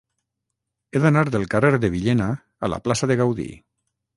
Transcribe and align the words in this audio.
He 0.95 1.01
d'anar 1.03 1.23
del 1.35 1.45
carrer 1.53 1.71
de 1.83 1.91
Villena 1.99 2.31
a 2.69 2.73
la 2.75 2.81
plaça 2.89 3.11
de 3.13 3.19
Gaudí. 3.21 3.47